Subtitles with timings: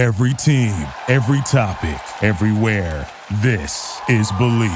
[0.00, 0.72] Every team,
[1.08, 3.06] every topic, everywhere.
[3.42, 4.70] This is Believe.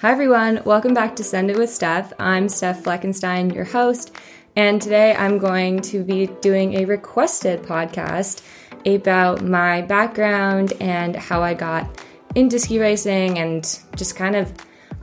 [0.00, 0.62] Hi, everyone.
[0.64, 2.12] Welcome back to Send It with Stef.
[2.20, 4.14] I'm Stef Fleckenstein, your host,
[4.54, 8.40] and today I'm going to be doing a requested podcast
[8.86, 12.04] about my background and how I got
[12.36, 13.64] into ski racing and
[13.96, 14.52] just kind of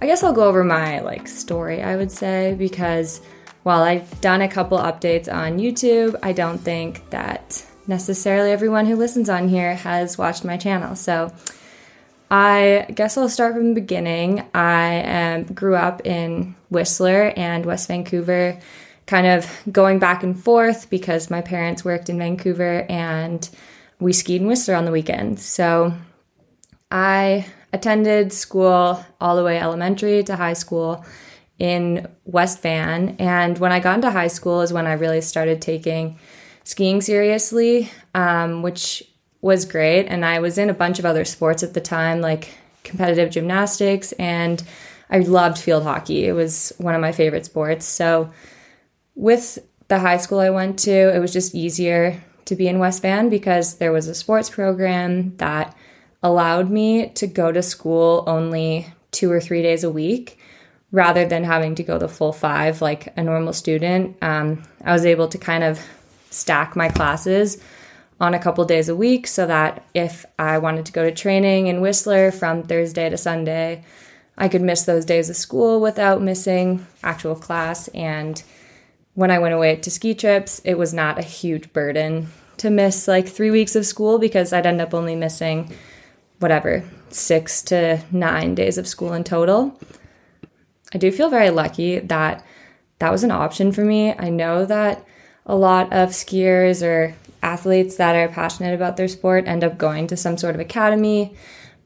[0.01, 3.19] I guess I'll go over my like story, I would say, because
[3.63, 8.95] while I've done a couple updates on YouTube, I don't think that necessarily everyone who
[8.95, 10.95] listens on here has watched my channel.
[10.95, 11.33] So
[12.31, 14.47] I guess I'll start from the beginning.
[14.53, 18.59] I um, grew up in Whistler and West Vancouver,
[19.07, 23.49] kind of going back and forth because my parents worked in Vancouver and
[23.99, 25.43] we skied in Whistler on the weekends.
[25.43, 25.91] So
[26.91, 31.03] I attended school all the way elementary to high school
[31.57, 33.15] in West Van.
[33.17, 36.19] And when I got into high school is when I really started taking
[36.69, 39.03] skiing seriously, um, which
[39.41, 40.05] was great.
[40.05, 44.11] And I was in a bunch of other sports at the time, like competitive gymnastics,
[44.13, 44.61] and
[45.09, 46.25] I loved field hockey.
[46.25, 47.87] It was one of my favorite sports.
[47.87, 48.31] So
[49.15, 53.01] with the high school I went to, it was just easier to be in West
[53.01, 55.75] Van because there was a sports program that
[56.21, 60.37] allowed me to go to school only two or three days a week
[60.91, 64.17] rather than having to go the full five like a normal student.
[64.21, 65.79] Um, I was able to kind of
[66.29, 67.61] stack my classes
[68.19, 71.67] on a couple days a week so that if I wanted to go to training
[71.67, 73.83] in Whistler from Thursday to Sunday,
[74.37, 77.87] I could miss those days of school without missing actual class.
[77.89, 78.41] And
[79.13, 82.27] when I went away to ski trips, it was not a huge burden
[82.57, 85.73] to miss like three weeks of school because I'd end up only missing
[86.39, 89.79] whatever, six to nine days of school in total.
[90.93, 92.45] I do feel very lucky that
[92.99, 94.13] that was an option for me.
[94.13, 95.05] I know that
[95.49, 100.05] a lot of skiers or athletes that are passionate about their sport end up going
[100.07, 101.35] to some sort of academy,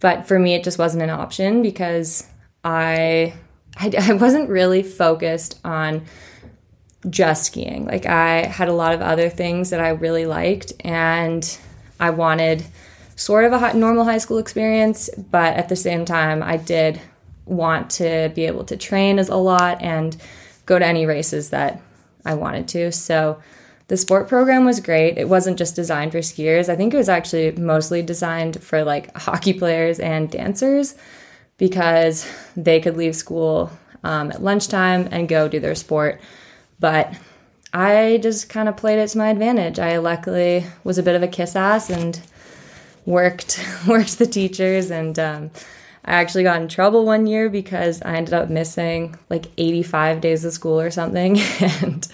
[0.02, 2.28] but for me, it just wasn't an option because
[2.64, 3.34] I
[3.78, 6.06] I, I wasn't really focused on
[7.10, 7.86] just skiing.
[7.86, 11.58] Like I had a lot of other things that I really liked, and
[12.02, 12.66] I wanted
[13.16, 17.00] sort of a normal high school experience, but at the same time, I did
[17.46, 20.18] want to be able to train as a lot and
[20.66, 21.82] go to any races that
[22.26, 22.92] I wanted to.
[22.92, 23.42] So
[23.88, 25.18] the sport program was great.
[25.18, 26.70] It wasn't just designed for skiers.
[26.70, 30.96] I think it was actually mostly designed for like hockey players and dancers
[31.58, 33.72] because they could leave school
[34.04, 36.20] um, at lunchtime and go do their sport.
[36.80, 37.14] But
[37.74, 39.80] I just kind of played it to my advantage.
[39.80, 42.20] I luckily was a bit of a kiss ass and
[43.06, 45.52] worked worked the teachers and um,
[46.06, 50.44] I actually got in trouble one year because I ended up missing like 85 days
[50.44, 52.08] of school or something and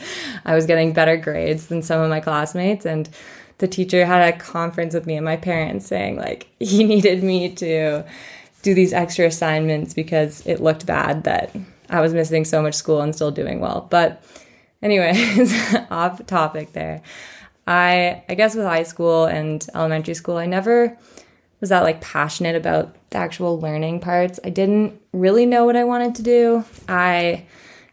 [0.46, 3.10] I was getting better grades than some of my classmates and
[3.58, 7.54] the teacher had a conference with me and my parents saying like he needed me
[7.56, 8.04] to
[8.62, 11.56] do these extra assignments because it looked bad that
[11.90, 13.88] I was missing so much school and still doing well.
[13.90, 14.24] But
[14.82, 17.02] anyways, off topic there.
[17.66, 20.98] I I guess with high school and elementary school, I never
[21.60, 24.40] was that like passionate about the actual learning parts.
[24.44, 26.64] I didn't really know what I wanted to do.
[26.88, 27.46] I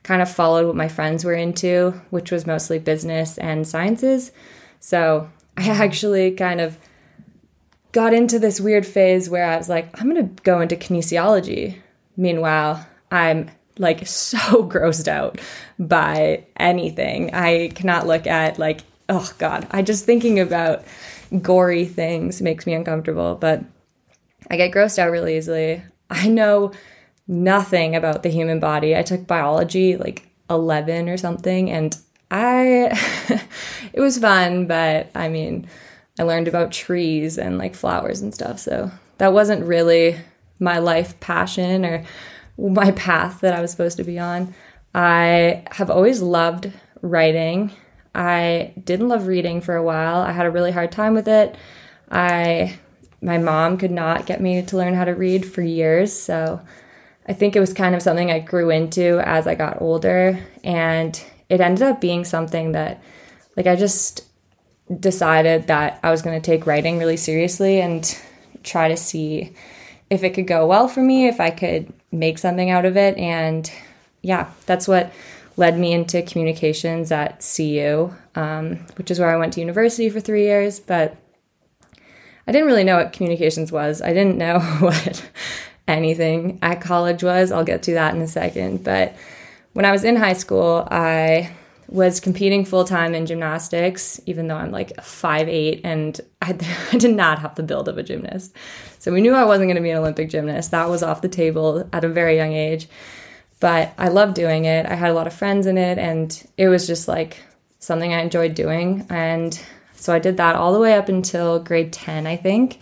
[0.02, 4.30] kind of followed what my friends were into, which was mostly business and sciences.
[4.78, 6.78] So I actually kind of
[7.92, 11.80] got into this weird phase where I was like, I'm going to go into kinesiology.
[12.16, 14.38] Meanwhile, I'm like so
[14.68, 15.40] grossed out
[15.78, 17.34] by anything.
[17.34, 20.84] I cannot look at like oh god, I just thinking about
[21.42, 23.64] gory things makes me uncomfortable, but
[24.50, 25.82] I get grossed out really easily.
[26.10, 26.72] I know
[27.26, 28.96] nothing about the human body.
[28.96, 31.96] I took biology like 11 or something and
[32.30, 32.98] I
[33.92, 35.66] it was fun, but I mean,
[36.18, 38.58] I learned about trees and like flowers and stuff.
[38.58, 40.16] So that wasn't really
[40.58, 42.04] my life passion or
[42.58, 44.54] my path that I was supposed to be on.
[44.94, 46.72] I have always loved
[47.02, 47.70] writing
[48.16, 50.20] I didn't love reading for a while.
[50.20, 51.54] I had a really hard time with it.
[52.10, 52.78] I
[53.20, 56.60] my mom could not get me to learn how to read for years, so
[57.26, 61.22] I think it was kind of something I grew into as I got older and
[61.48, 63.02] it ended up being something that
[63.56, 64.24] like I just
[65.00, 68.18] decided that I was going to take writing really seriously and
[68.62, 69.52] try to see
[70.08, 73.18] if it could go well for me, if I could make something out of it
[73.18, 73.70] and
[74.22, 75.12] yeah, that's what
[75.56, 80.20] led me into communications at CU, um, which is where I went to university for
[80.20, 80.80] three years.
[80.80, 81.16] But
[82.46, 84.02] I didn't really know what communications was.
[84.02, 85.28] I didn't know what
[85.88, 87.50] anything at college was.
[87.50, 88.84] I'll get to that in a second.
[88.84, 89.16] But
[89.72, 91.52] when I was in high school, I
[91.88, 96.56] was competing full time in gymnastics, even though I'm like five eight and I,
[96.92, 98.54] I, did not have the build of a gymnast.
[98.98, 100.72] So we knew I wasn't going to be an Olympic gymnast.
[100.72, 102.88] That was off the table at a very young age.
[103.58, 104.86] But I loved doing it.
[104.86, 107.38] I had a lot of friends in it, and it was just like
[107.78, 109.06] something I enjoyed doing.
[109.08, 109.58] And
[109.94, 112.80] so I did that all the way up until grade 10, I think.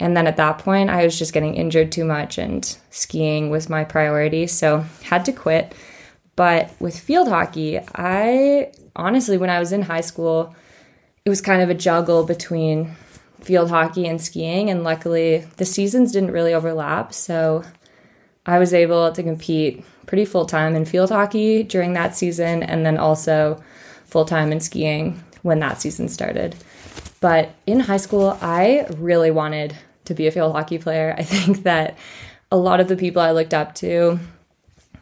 [0.00, 3.68] And then at that point, I was just getting injured too much, and skiing was
[3.68, 4.46] my priority.
[4.46, 5.74] So had to quit.
[6.36, 10.54] But with field hockey, I honestly, when I was in high school,
[11.24, 12.94] it was kind of a juggle between
[13.40, 14.70] field hockey and skiing.
[14.70, 17.12] And luckily, the seasons didn't really overlap.
[17.12, 17.64] So
[18.48, 22.84] I was able to compete pretty full time in field hockey during that season, and
[22.84, 23.62] then also
[24.06, 26.56] full time in skiing when that season started.
[27.20, 31.14] But in high school, I really wanted to be a field hockey player.
[31.18, 31.98] I think that
[32.50, 34.18] a lot of the people I looked up to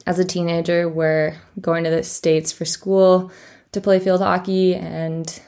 [0.06, 3.30] as a teenager were going to the States for school
[3.70, 4.74] to play field hockey.
[4.74, 5.40] And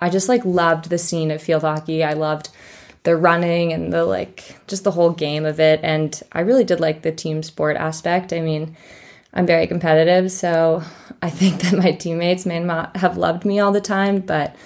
[0.00, 2.02] I just like loved the scene of field hockey.
[2.02, 2.48] I loved
[3.06, 5.78] the running and the like, just the whole game of it.
[5.84, 8.32] And I really did like the team sport aspect.
[8.32, 8.76] I mean,
[9.32, 10.82] I'm very competitive, so
[11.22, 14.56] I think that my teammates may not have loved me all the time, but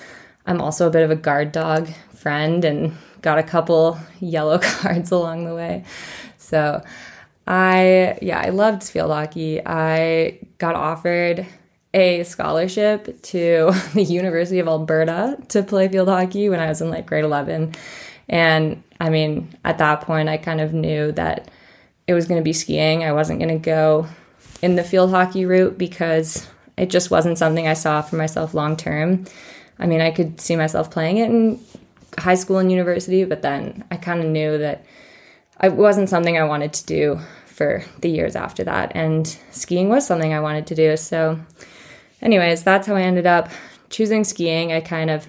[0.46, 5.10] I'm also a bit of a guard dog friend and got a couple yellow cards
[5.10, 5.84] along the way.
[6.38, 6.82] So
[7.46, 9.60] I, yeah, I loved field hockey.
[9.64, 11.46] I got offered
[11.92, 16.88] a scholarship to the University of Alberta to play field hockey when I was in
[16.88, 17.74] like grade 11.
[18.30, 21.50] And I mean, at that point, I kind of knew that
[22.06, 23.04] it was going to be skiing.
[23.04, 24.06] I wasn't going to go
[24.62, 28.76] in the field hockey route because it just wasn't something I saw for myself long
[28.76, 29.26] term.
[29.78, 31.60] I mean, I could see myself playing it in
[32.18, 34.84] high school and university, but then I kind of knew that
[35.62, 38.92] it wasn't something I wanted to do for the years after that.
[38.94, 40.96] And skiing was something I wanted to do.
[40.96, 41.40] So,
[42.22, 43.50] anyways, that's how I ended up
[43.88, 44.72] choosing skiing.
[44.72, 45.26] I kind of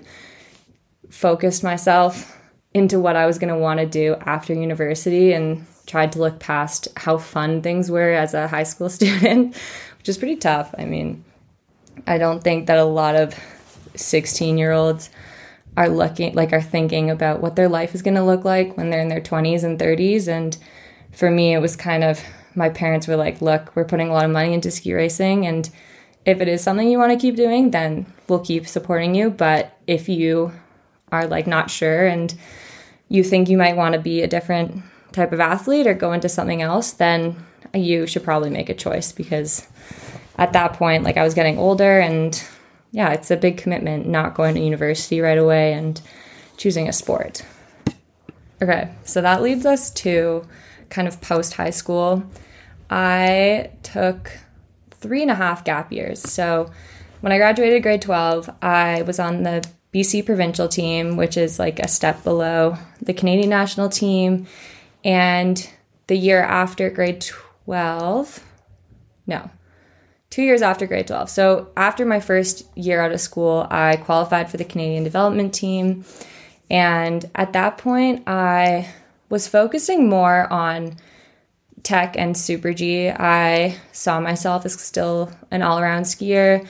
[1.10, 2.38] focused myself
[2.74, 6.40] into what I was going to want to do after university and tried to look
[6.40, 9.56] past how fun things were as a high school student,
[9.98, 10.74] which is pretty tough.
[10.78, 11.24] I mean,
[12.08, 13.38] I don't think that a lot of
[13.96, 15.10] 16 year olds
[15.78, 18.90] are looking like are thinking about what their life is going to look like when
[18.90, 20.58] they're in their 20s and 30s and
[21.12, 22.24] for me, it was kind of
[22.56, 25.46] my parents were like, look, we're putting a lot of money into ski racing.
[25.46, 25.70] And
[26.26, 29.30] if it is something you want to keep doing, then we'll keep supporting you.
[29.30, 30.52] But if you
[31.12, 32.34] are like not sure and
[33.12, 34.82] you think you might want to be a different
[35.12, 37.36] type of athlete or go into something else, then
[37.74, 39.68] you should probably make a choice because
[40.38, 42.42] at that point, like I was getting older and
[42.92, 46.02] yeah, it's a big commitment not going to university right away and
[46.56, 47.46] choosing a sport.
[48.62, 50.48] Okay, so that leads us to
[50.90, 52.24] kind of post high school,
[52.90, 54.32] I took
[54.92, 56.22] three and a half gap years.
[56.22, 56.72] So
[57.20, 61.80] when I graduated grade 12, I was on the BC provincial team, which is like
[61.80, 64.48] a step below the Canadian national team.
[65.04, 65.70] And
[66.08, 67.22] the year after grade
[67.66, 68.44] 12,
[69.28, 69.50] no,
[70.30, 71.30] two years after grade 12.
[71.30, 76.06] So after my first year out of school, I qualified for the Canadian development team.
[76.70, 78.94] And at that point, I
[79.30, 80.96] was focusing more on
[81.84, 83.10] tech and super G.
[83.10, 86.68] I saw myself as still an all around skier.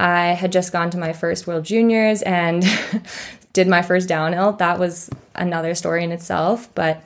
[0.00, 2.64] I had just gone to my first World Juniors and
[3.52, 4.52] did my first downhill.
[4.52, 7.04] That was another story in itself, but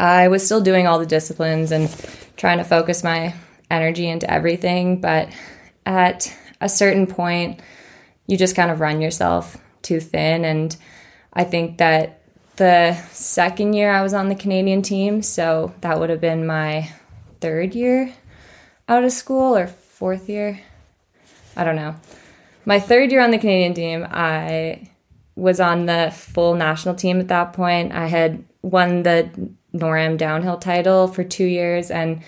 [0.00, 1.94] I was still doing all the disciplines and
[2.38, 3.34] trying to focus my
[3.70, 5.02] energy into everything.
[5.02, 5.28] But
[5.84, 7.60] at a certain point,
[8.26, 10.46] you just kind of run yourself too thin.
[10.46, 10.74] And
[11.34, 12.22] I think that
[12.56, 16.90] the second year I was on the Canadian team, so that would have been my
[17.42, 18.14] third year
[18.88, 20.58] out of school or fourth year.
[21.56, 21.94] I don't know.
[22.64, 24.88] My third year on the Canadian team, I
[25.34, 27.92] was on the full national team at that point.
[27.92, 29.30] I had won the
[29.74, 32.22] NORAM downhill title for two years, and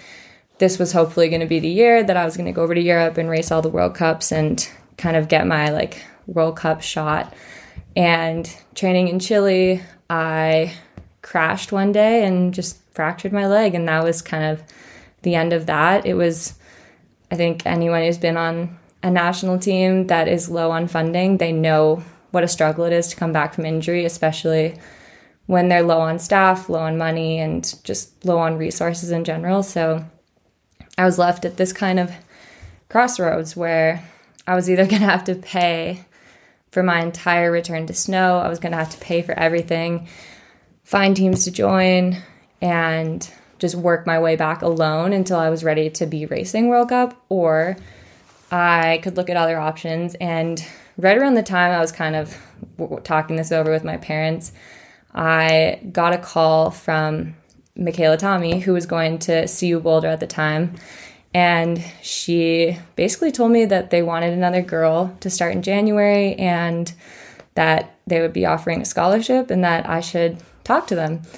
[0.59, 2.75] this was hopefully going to be the year that I was going to go over
[2.75, 4.67] to Europe and race all the World Cups and
[4.97, 7.35] kind of get my like World Cup shot.
[7.97, 10.75] And training in Chile, I
[11.23, 13.75] crashed one day and just fractured my leg.
[13.75, 14.63] And that was kind of
[15.23, 16.07] the end of that.
[16.07, 16.55] It was,
[17.31, 21.53] I think, anyone who's been on a national team that is low on funding, they
[21.53, 24.79] know what a struggle it is to come back from injury, especially
[25.45, 29.63] when they're low on staff, low on money, and just low on resources in general.
[29.63, 30.07] So
[30.97, 32.11] I was left at this kind of
[32.89, 34.03] crossroads where
[34.47, 36.07] I was either going to have to pay
[36.73, 38.39] for my entire return to snow.
[38.39, 40.09] I was going to have to pay for everything,
[40.83, 42.23] find teams to join,
[42.63, 46.89] and just work my way back alone until I was ready to be racing World
[46.89, 47.77] Cup, or
[48.51, 50.15] I could look at other options.
[50.17, 50.65] And
[50.97, 52.37] right around the time I was kind of
[53.03, 54.53] talking this over with my parents,
[55.15, 57.35] I got a call from
[57.79, 60.75] Mikaela Tommy, who was going to CU Boulder at the time.
[61.33, 66.93] And she basically told me that they wanted another girl to start in January and
[67.55, 71.23] that they would be offering a scholarship and that I should talk to them.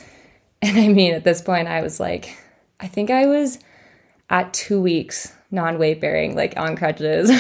[0.63, 2.35] And I mean, at this point, I was like,
[2.81, 3.59] I think I was
[4.31, 7.31] at two weeks non weight bearing, like on crutches,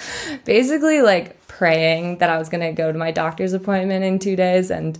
[0.44, 4.70] basically like praying that I was to go to my doctor's appointment in two days
[4.70, 4.98] and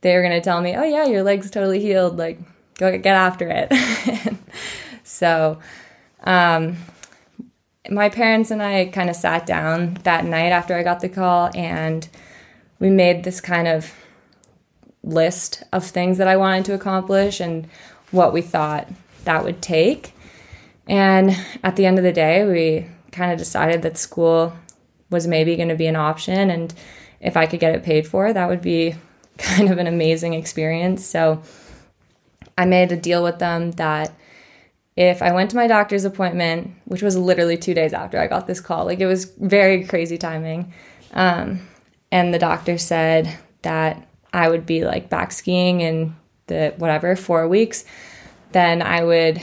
[0.00, 2.16] they were to tell me, oh, yeah, your leg's totally healed.
[2.16, 2.38] Like,
[2.78, 4.36] go get after it.
[5.04, 5.58] so,
[6.24, 6.76] um,
[7.90, 11.50] my parents and I kind of sat down that night after I got the call
[11.54, 12.08] and
[12.78, 13.92] we made this kind of
[15.02, 17.68] list of things that I wanted to accomplish and
[18.10, 18.88] what we thought
[19.24, 20.14] that would take.
[20.90, 24.52] And at the end of the day, we kind of decided that school
[25.08, 26.50] was maybe going to be an option.
[26.50, 26.74] And
[27.20, 28.96] if I could get it paid for, that would be
[29.38, 31.06] kind of an amazing experience.
[31.06, 31.42] So
[32.58, 34.12] I made a deal with them that
[34.96, 38.48] if I went to my doctor's appointment, which was literally two days after I got
[38.48, 40.74] this call, like it was very crazy timing.
[41.12, 41.68] Um,
[42.10, 46.16] and the doctor said that I would be like back skiing in
[46.48, 47.84] the whatever, four weeks,
[48.50, 49.40] then I would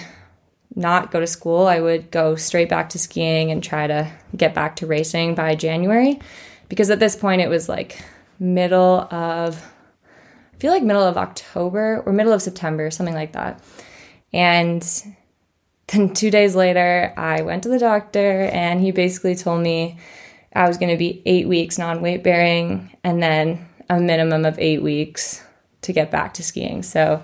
[0.78, 1.66] not go to school.
[1.66, 5.56] I would go straight back to skiing and try to get back to racing by
[5.56, 6.20] January.
[6.70, 8.00] Because at this point, it was like
[8.40, 9.58] middle of,
[10.54, 13.62] I feel like middle of October or middle of September, something like that.
[14.32, 14.88] And
[15.88, 19.98] then two days later, I went to the doctor and he basically told me
[20.54, 24.60] I was going to be eight weeks non weight bearing and then a minimum of
[24.60, 25.44] eight weeks
[25.82, 26.84] to get back to skiing.
[26.84, 27.24] So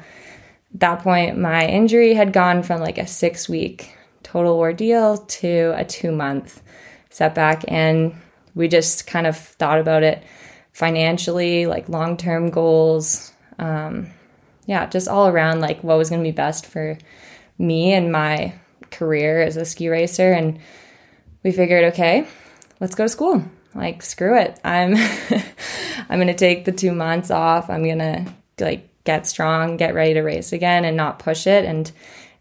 [0.75, 5.85] that point, my injury had gone from like a six week total ordeal to a
[5.85, 6.61] two month
[7.09, 7.63] setback.
[7.67, 8.15] And
[8.55, 10.23] we just kind of thought about it
[10.71, 13.31] financially, like long term goals.
[13.59, 14.07] Um,
[14.65, 16.97] yeah, just all around like what was going to be best for
[17.57, 18.53] me and my
[18.91, 20.31] career as a ski racer.
[20.31, 20.59] And
[21.43, 22.27] we figured, okay,
[22.79, 23.43] let's go to school.
[23.75, 24.59] Like, screw it.
[24.63, 24.95] I'm
[26.09, 27.69] I'm going to take the 2 months off.
[27.69, 28.25] I'm going to
[28.59, 31.91] like get strong, get ready to race again and not push it and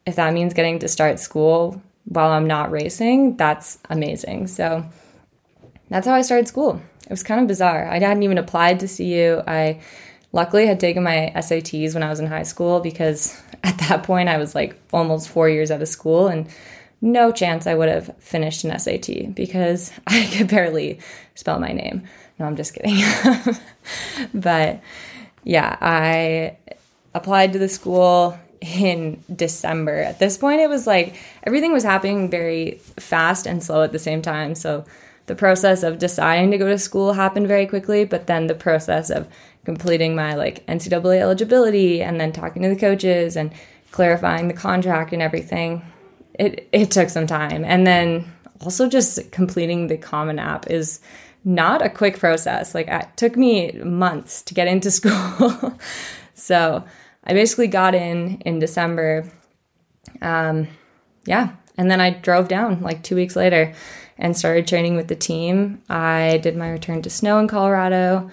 [0.06, 4.48] if that means getting to start school while I'm not racing, that's amazing.
[4.48, 4.84] So
[5.88, 6.80] that's how I started school.
[7.04, 7.88] It was kind of bizarre.
[7.88, 9.42] I hadn't even applied to CU.
[9.46, 9.80] I
[10.32, 14.28] luckily had taken my SATs when I was in high school because at that point
[14.28, 16.48] I was like almost four years out of school and
[17.00, 21.00] no chance I would have finished an SAT because I could barely
[21.34, 22.04] spell my name.
[22.38, 23.04] No, I'm just kidding.
[24.34, 24.80] but
[25.44, 26.56] yeah, I
[27.14, 29.98] applied to the school in December.
[29.98, 33.98] At this point, it was like everything was happening very fast and slow at the
[33.98, 34.54] same time.
[34.54, 34.84] So
[35.26, 39.10] the process of deciding to go to school happened very quickly, but then the process
[39.10, 39.28] of
[39.64, 43.52] completing my like NCAA eligibility and then talking to the coaches and
[43.90, 45.82] clarifying the contract and everything,
[46.38, 47.64] it it took some time.
[47.64, 51.00] And then also just completing the Common App is
[51.44, 52.74] not a quick process.
[52.74, 55.78] Like it took me months to get into school.
[56.34, 56.84] so
[57.24, 59.30] I basically got in in December.
[60.20, 60.68] Um,
[61.24, 63.74] yeah, and then I drove down like two weeks later
[64.18, 65.82] and started training with the team.
[65.88, 68.30] I did my return to snow in Colorado,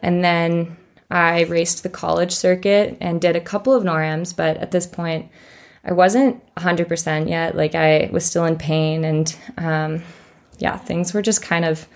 [0.00, 0.76] and then
[1.10, 4.34] I raced the college circuit and did a couple of NORAMs.
[4.36, 5.30] But at this point,
[5.84, 7.56] I wasn't 100% yet.
[7.56, 10.02] Like I was still in pain, and um,
[10.58, 11.86] yeah, things were just kind of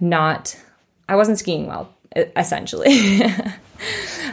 [0.00, 0.58] not,
[1.08, 3.22] I wasn't skiing well, essentially.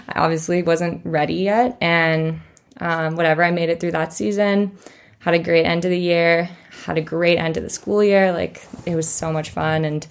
[0.07, 1.77] I obviously wasn't ready yet.
[1.81, 2.41] And
[2.79, 4.77] um, whatever, I made it through that season,
[5.19, 6.49] had a great end of the year,
[6.85, 8.31] had a great end of the school year.
[8.31, 9.85] Like, it was so much fun.
[9.85, 10.05] And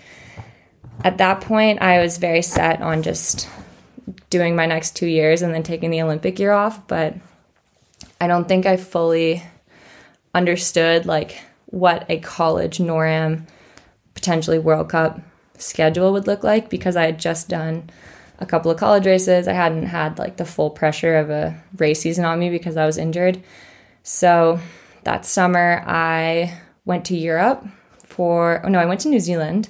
[1.04, 3.49] at that point, I was very set on just
[4.30, 6.87] doing my next two years and then taking the Olympic year off.
[6.87, 7.16] But
[8.21, 9.42] I don't think I fully
[10.35, 13.47] understood like what a college NORAM
[14.14, 15.21] potentially World Cup
[15.62, 17.90] schedule would look like because I had just done
[18.38, 19.47] a couple of college races.
[19.47, 22.87] I hadn't had like the full pressure of a race season on me because I
[22.87, 23.42] was injured.
[24.02, 24.59] So
[25.04, 27.64] that summer, I went to Europe
[28.04, 29.69] for, oh no, I went to New Zealand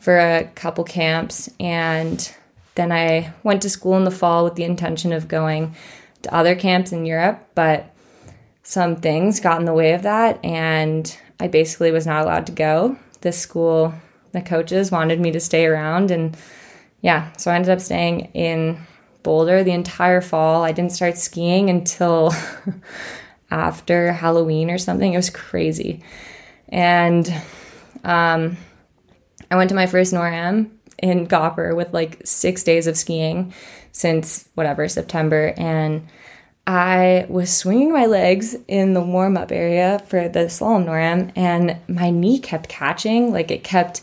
[0.00, 1.50] for a couple camps.
[1.60, 2.34] And
[2.74, 5.74] then I went to school in the fall with the intention of going
[6.22, 7.46] to other camps in Europe.
[7.54, 7.94] But
[8.62, 10.42] some things got in the way of that.
[10.44, 12.98] And I basically was not allowed to go.
[13.20, 13.94] This school
[14.32, 16.36] the coaches wanted me to stay around and
[17.00, 18.78] yeah, so I ended up staying in
[19.22, 20.64] Boulder the entire fall.
[20.64, 22.32] I didn't start skiing until
[23.50, 25.12] after Halloween or something.
[25.12, 26.02] It was crazy.
[26.68, 27.32] And
[28.04, 28.56] Um,
[29.50, 33.52] I went to my first NORAM in Gopher with like six days of skiing
[33.92, 36.06] since whatever September, and
[36.66, 41.76] I was swinging my legs in the warm up area for the slalom NORAM, and
[41.88, 44.02] my knee kept catching, like it kept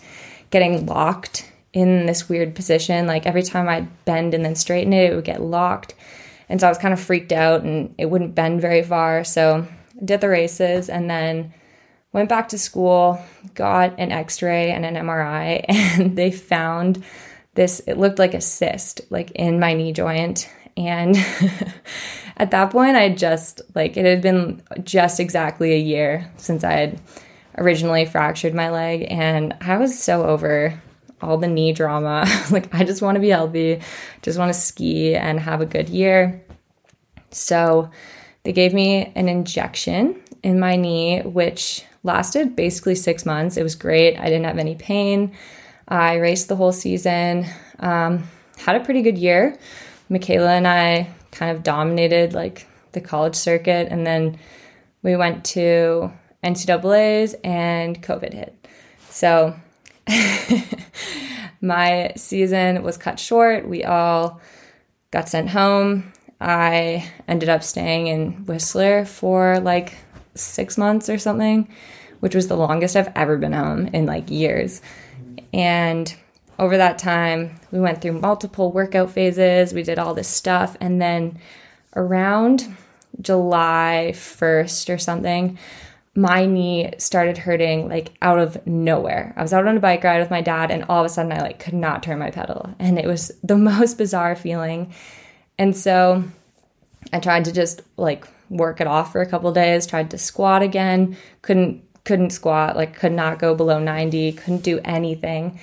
[0.55, 3.07] getting locked in this weird position.
[3.07, 5.95] Like every time I'd bend and then straighten it, it would get locked.
[6.47, 9.25] And so I was kind of freaked out and it wouldn't bend very far.
[9.25, 9.67] So
[10.01, 11.53] I did the races and then
[12.13, 13.21] went back to school,
[13.53, 17.03] got an x ray and an MRI, and they found
[17.55, 20.50] this, it looked like a cyst, like in my knee joint.
[20.77, 21.17] And
[22.38, 26.71] at that point, I just, like, it had been just exactly a year since I
[26.71, 27.01] had
[27.57, 29.07] originally fractured my leg.
[29.09, 30.79] And I was so over
[31.21, 32.25] all the knee drama.
[32.51, 33.81] like, I just want to be healthy,
[34.21, 36.43] just want to ski and have a good year.
[37.31, 37.89] So,
[38.43, 43.57] they gave me an injection in my knee, which lasted basically six months.
[43.57, 44.17] It was great.
[44.17, 45.35] I didn't have any pain.
[45.88, 47.47] I raced the whole season,
[47.79, 49.57] um, had a pretty good year.
[50.09, 54.38] Mikaela and I kind of dominated like the college circuit, and then
[55.01, 56.12] we went to
[56.46, 58.68] NCAA's and COVID hit.
[59.10, 59.56] So
[61.62, 63.68] my season was cut short.
[63.68, 64.40] We all
[65.12, 66.14] got sent home.
[66.40, 69.96] I ended up staying in Whistler for like
[70.36, 71.68] six months or something,
[72.20, 74.82] which was the longest I've ever been home in like years.
[75.54, 76.14] And
[76.60, 79.74] over that time, we went through multiple workout phases.
[79.74, 80.78] We did all this stuff.
[80.80, 81.40] And then
[81.96, 82.75] around
[83.22, 85.58] July 1st or something,
[86.15, 89.34] my knee started hurting like out of nowhere.
[89.36, 91.34] I was out on a bike ride with my dad and all of a sudden
[91.34, 94.93] I like could not turn my pedal and it was the most bizarre feeling.
[95.57, 96.24] And so
[97.12, 100.62] I tried to just like work it off for a couple days, tried to squat
[100.62, 105.60] again, couldn't couldn't squat, like could not go below 90, couldn't do anything.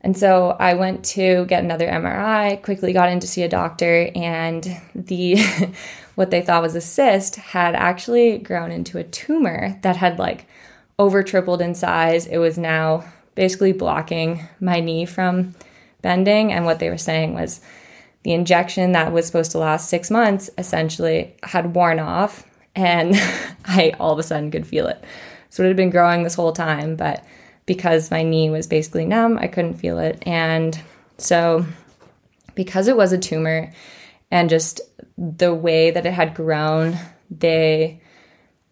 [0.00, 4.10] And so I went to get another MRI, quickly got in to see a doctor,
[4.14, 5.36] and the
[6.14, 10.46] what they thought was a cyst had actually grown into a tumor that had like
[10.98, 12.26] over tripled in size.
[12.26, 15.54] It was now basically blocking my knee from
[16.02, 16.52] bending.
[16.52, 17.60] And what they were saying was
[18.22, 23.14] the injection that was supposed to last six months essentially had worn off, and
[23.64, 25.02] I all of a sudden could feel it.
[25.50, 27.24] So it had been growing this whole time, but
[27.66, 30.22] because my knee was basically numb, I couldn't feel it.
[30.26, 30.80] And
[31.18, 31.66] so,
[32.54, 33.72] because it was a tumor
[34.32, 34.80] and just
[35.18, 36.98] the way that it had grown,
[37.30, 38.00] they,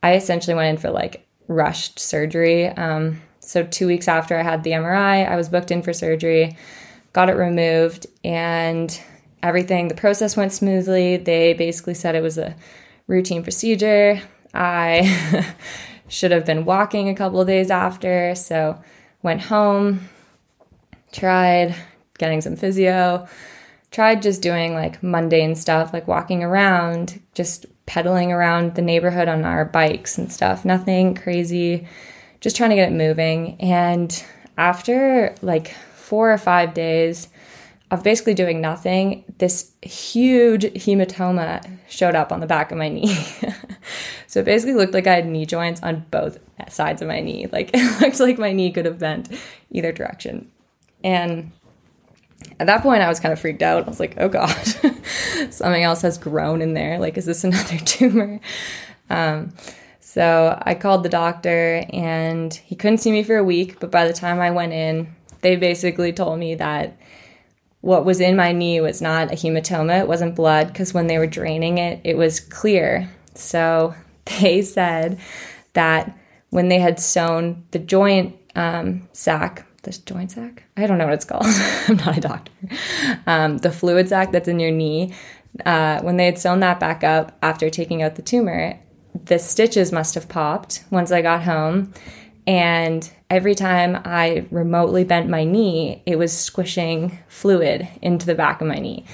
[0.02, 2.68] I essentially went in for like rushed surgery.
[2.68, 6.56] Um, so, two weeks after I had the MRI, I was booked in for surgery,
[7.12, 9.00] got it removed, and
[9.42, 11.18] everything, the process went smoothly.
[11.18, 12.56] They basically said it was a
[13.06, 14.22] routine procedure.
[14.54, 15.54] I
[16.08, 18.82] should have been walking a couple of days after, so
[19.22, 20.08] went home,
[21.12, 21.74] tried
[22.16, 23.28] getting some physio,
[23.90, 29.44] tried just doing like mundane stuff like walking around, just pedaling around the neighborhood on
[29.44, 30.64] our bikes and stuff.
[30.64, 31.86] Nothing crazy,
[32.40, 33.56] just trying to get it moving.
[33.60, 34.24] And
[34.56, 37.28] after like four or five days,
[37.90, 43.14] of basically doing nothing, this huge hematoma showed up on the back of my knee.
[44.26, 47.48] so it basically looked like I had knee joints on both sides of my knee.
[47.50, 49.28] Like it looked like my knee could have bent
[49.70, 50.50] either direction.
[51.02, 51.50] And
[52.58, 53.84] at that point, I was kind of freaked out.
[53.84, 54.50] I was like, oh God,
[55.50, 56.98] something else has grown in there.
[56.98, 58.40] Like, is this another tumor?
[59.08, 59.54] Um,
[60.00, 63.80] so I called the doctor and he couldn't see me for a week.
[63.80, 66.98] But by the time I went in, they basically told me that
[67.80, 71.16] what was in my knee was not a hematoma, it wasn't blood, because when they
[71.16, 73.08] were draining it, it was clear.
[73.34, 73.94] So
[74.40, 75.18] they said
[75.72, 76.16] that
[76.50, 81.14] when they had sewn the joint um, sac, this joint sac, I don't know what
[81.14, 81.44] it's called,
[81.88, 82.52] I'm not a doctor,
[83.26, 85.14] um, the fluid sac that's in your knee,
[85.64, 88.78] uh, when they had sewn that back up after taking out the tumor,
[89.24, 91.92] the stitches must have popped once I got home.
[92.46, 98.60] And every time I remotely bent my knee, it was squishing fluid into the back
[98.60, 99.04] of my knee.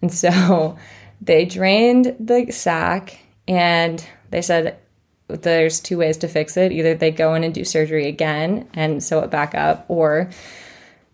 [0.00, 0.76] And so
[1.20, 4.78] they drained the sac and they said
[5.28, 6.72] there's two ways to fix it.
[6.72, 10.30] Either they go in and do surgery again and sew it back up, or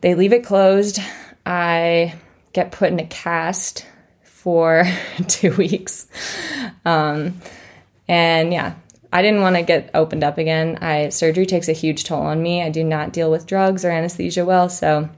[0.00, 1.00] they leave it closed.
[1.46, 2.14] I
[2.52, 3.86] get put in a cast
[4.22, 4.84] for
[5.28, 6.06] two weeks.
[6.84, 7.40] Um,
[8.08, 8.74] and yeah,
[9.12, 10.78] I didn't want to get opened up again.
[10.80, 12.62] I surgery takes a huge toll on me.
[12.62, 15.08] I do not deal with drugs or anesthesia well, so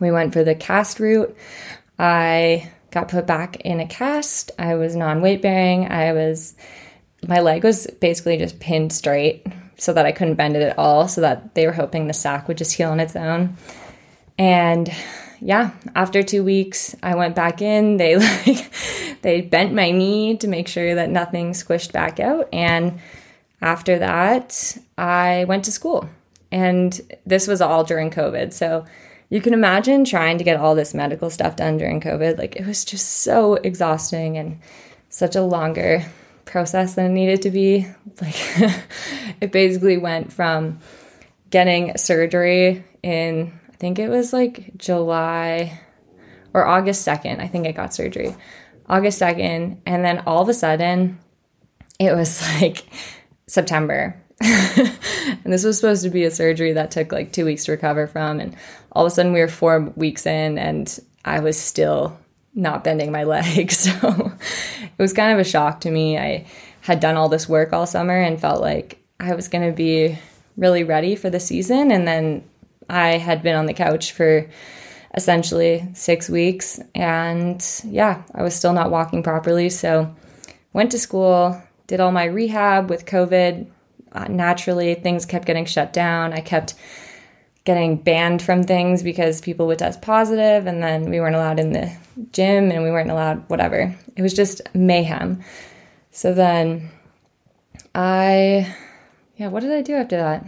[0.00, 1.36] we went for the cast route.
[1.98, 4.52] I got put back in a cast.
[4.58, 5.90] I was non weight bearing.
[5.90, 6.54] I was
[7.26, 11.08] my leg was basically just pinned straight so that I couldn't bend it at all,
[11.08, 13.56] so that they were hoping the sack would just heal on its own.
[14.36, 14.92] And
[15.40, 17.96] yeah, after two weeks, I went back in.
[17.98, 18.72] They like
[19.22, 22.48] they bent my knee to make sure that nothing squished back out.
[22.52, 23.00] And
[23.60, 26.08] after that, I went to school.
[26.50, 28.52] And this was all during COVID.
[28.52, 28.86] So
[29.28, 32.38] you can imagine trying to get all this medical stuff done during COVID.
[32.38, 34.60] Like it was just so exhausting and
[35.08, 36.04] such a longer
[36.50, 37.86] process than it needed to be.
[38.20, 38.34] Like
[39.40, 40.80] it basically went from
[41.50, 45.80] getting surgery in I think it was like July
[46.52, 47.38] or August 2nd.
[47.38, 48.34] I think I got surgery.
[48.88, 49.78] August 2nd.
[49.86, 51.20] And then all of a sudden,
[52.00, 52.84] it was like
[53.46, 54.20] September.
[54.40, 58.08] and this was supposed to be a surgery that took like two weeks to recover
[58.08, 58.40] from.
[58.40, 58.56] And
[58.92, 62.18] all of a sudden, we were four weeks in, and I was still
[62.58, 63.70] not bending my leg.
[63.72, 64.32] So
[64.82, 66.18] it was kind of a shock to me.
[66.18, 66.46] I
[66.80, 70.18] had done all this work all summer and felt like I was going to be
[70.56, 71.90] really ready for the season.
[71.90, 72.44] And then
[72.90, 74.48] I had been on the couch for
[75.14, 76.80] essentially six weeks.
[76.94, 79.70] And yeah, I was still not walking properly.
[79.70, 80.14] So
[80.72, 83.66] went to school, did all my rehab with COVID.
[84.12, 86.32] Uh, naturally, things kept getting shut down.
[86.32, 86.74] I kept
[87.64, 91.72] getting banned from things because people would test positive and then we weren't allowed in
[91.72, 91.92] the
[92.32, 93.94] gym and we weren't allowed whatever.
[94.16, 95.42] It was just mayhem.
[96.10, 96.90] So then
[97.94, 98.74] I
[99.36, 100.44] yeah, what did I do after that?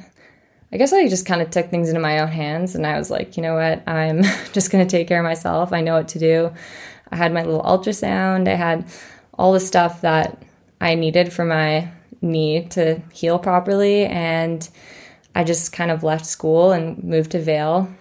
[0.72, 3.10] I guess I just kind of took things into my own hands and I was
[3.10, 3.86] like, you know what?
[3.88, 5.72] I'm just going to take care of myself.
[5.72, 6.52] I know what to do.
[7.10, 8.48] I had my little ultrasound.
[8.48, 8.84] I had
[9.34, 10.42] all the stuff that
[10.80, 14.06] I needed for my knee to heal properly.
[14.06, 14.68] And
[15.34, 17.92] I just kind of left school and moved to Vail,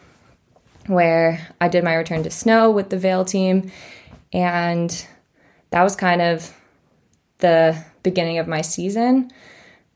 [0.88, 3.72] where I did my return to snow with the Vail team.
[4.34, 5.06] And
[5.72, 6.54] that was kind of
[7.40, 9.32] the beginning of my season.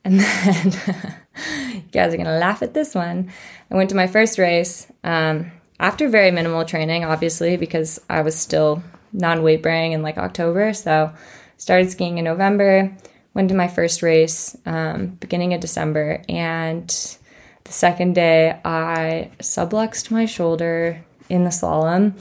[0.06, 0.74] And then
[1.74, 3.32] you guys are gonna laugh at this one.
[3.72, 8.38] I went to my first race um, after very minimal training, obviously, because I was
[8.38, 10.74] still non weight bearing in like October.
[10.74, 11.13] So
[11.56, 12.93] started skiing in November.
[13.34, 17.17] Went to my first race um, beginning of December, and
[17.63, 22.13] the second day I subluxed my shoulder in the slalom.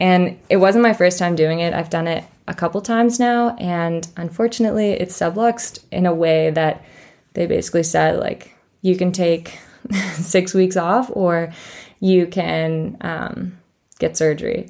[0.00, 1.72] And it wasn't my first time doing it.
[1.72, 6.84] I've done it a couple times now, and unfortunately, it's subluxed in a way that
[7.32, 9.58] they basically said like you can take
[10.14, 11.52] six weeks off or
[12.00, 13.58] you can um,
[13.98, 14.68] get surgery.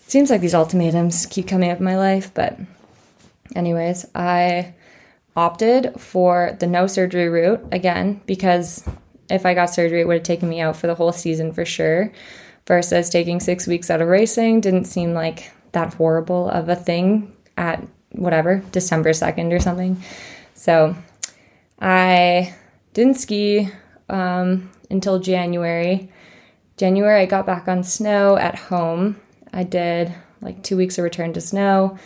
[0.00, 2.58] It seems like these ultimatums keep coming up in my life, but
[3.54, 4.74] anyways, I
[5.34, 8.84] opted for the no surgery route again because
[9.30, 11.64] if I got surgery, it would have taken me out for the whole season for
[11.64, 12.12] sure.
[12.66, 17.32] Versus taking six weeks out of racing didn't seem like that horrible of a thing
[17.56, 20.02] at whatever, December 2nd or something.
[20.54, 20.96] So
[21.78, 22.54] I
[22.92, 23.68] didn't ski
[24.08, 26.10] um, until January.
[26.76, 29.20] January, I got back on snow at home.
[29.52, 31.98] I did like two weeks of return to snow,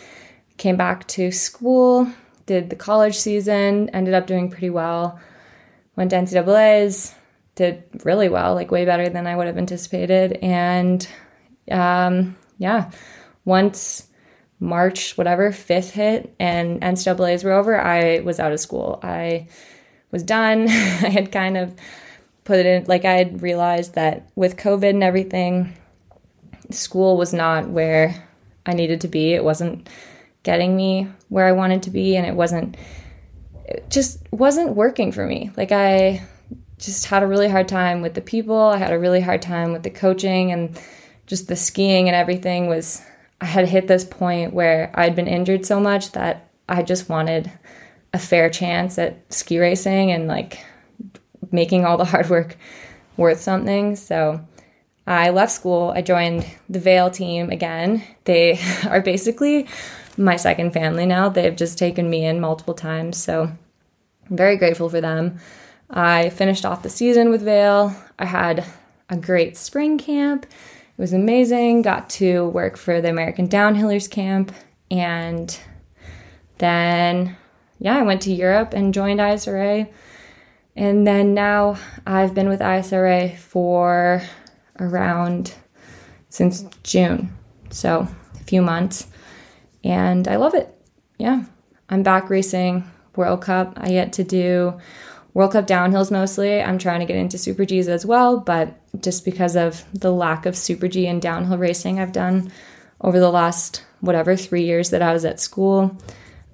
[0.57, 2.07] came back to school,
[2.45, 5.19] did the college season, ended up doing pretty well.
[5.95, 7.13] Went to NCAA's,
[7.55, 10.39] did really well, like way better than I would have anticipated.
[10.41, 11.07] And
[11.69, 12.91] um, yeah,
[13.45, 14.07] once
[14.59, 18.99] March, whatever, 5th hit and NCAAs were over, I was out of school.
[19.03, 19.47] I
[20.11, 20.61] was done.
[20.69, 21.75] I had kind of
[22.43, 25.75] put it in, like, I had realized that with COVID and everything,
[26.69, 28.27] school was not where
[28.65, 29.33] I needed to be.
[29.33, 29.87] It wasn't
[30.43, 32.77] getting me where I wanted to be, and it wasn't,
[33.75, 35.51] it just wasn't working for me.
[35.57, 36.23] Like, I
[36.77, 39.71] just had a really hard time with the people, I had a really hard time
[39.71, 40.79] with the coaching, and
[41.27, 43.01] just the skiing and everything was
[43.39, 47.51] I had hit this point where I'd been injured so much that I just wanted
[48.13, 50.63] a fair chance at ski racing and like
[51.51, 52.57] making all the hard work
[53.17, 53.95] worth something.
[53.95, 54.45] So
[55.07, 55.91] I left school.
[55.95, 58.03] I joined the Vail team again.
[58.25, 59.67] They are basically
[60.17, 61.29] my second family now.
[61.29, 63.17] They've just taken me in multiple times.
[63.17, 63.51] So
[64.29, 65.39] I'm very grateful for them.
[65.89, 67.95] I finished off the season with Vail.
[68.17, 68.65] I had
[69.09, 70.45] a great spring camp
[70.97, 71.81] it was amazing.
[71.81, 74.51] Got to work for the American Downhillers camp.
[74.91, 75.57] And
[76.57, 77.37] then,
[77.79, 79.91] yeah, I went to Europe and joined ISRA.
[80.75, 84.21] And then now I've been with ISRA for
[84.79, 85.55] around
[86.29, 87.35] since June.
[87.71, 89.07] So a few months.
[89.83, 90.69] And I love it.
[91.17, 91.45] Yeah.
[91.89, 93.73] I'm back racing World Cup.
[93.77, 94.79] I get to do
[95.33, 96.61] World Cup downhills mostly.
[96.61, 100.45] I'm trying to get into Super Gs as well, but just because of the lack
[100.45, 102.51] of Super G and downhill racing I've done
[102.99, 105.97] over the last whatever three years that I was at school,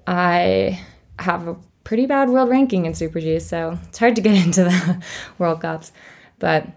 [0.06, 0.80] I
[1.18, 4.64] have a pretty bad world ranking in Super G, so it's hard to get into
[4.64, 5.04] the
[5.38, 5.92] World Cups.
[6.38, 6.68] But